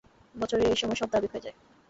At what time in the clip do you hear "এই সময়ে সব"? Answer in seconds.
0.67-1.09